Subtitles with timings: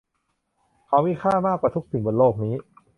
[0.87, 2.53] เขามีค่ามากกว่าทุกสิ่งบนโลกนี้